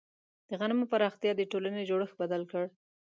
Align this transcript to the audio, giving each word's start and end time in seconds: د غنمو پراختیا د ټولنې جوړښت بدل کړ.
د 0.49 0.51
غنمو 0.59 0.89
پراختیا 0.91 1.31
د 1.37 1.41
ټولنې 1.51 1.87
جوړښت 1.89 2.15
بدل 2.21 2.41
کړ. 2.51 2.63